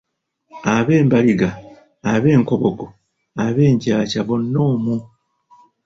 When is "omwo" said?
4.71-4.95